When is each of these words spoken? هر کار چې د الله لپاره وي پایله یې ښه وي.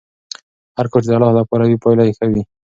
هر 0.77 0.85
کار 0.91 1.01
چې 1.03 1.09
د 1.09 1.13
الله 1.17 1.31
لپاره 1.39 1.63
وي 1.65 1.77
پایله 1.83 2.03
یې 2.07 2.13
ښه 2.17 2.25
وي. 2.31 2.43